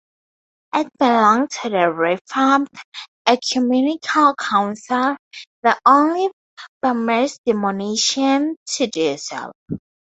[0.73, 2.71] It belonged to the Reformed
[3.27, 5.15] Ecumenical Council,
[5.61, 6.31] the only
[6.81, 9.51] Burmese denomination to do so.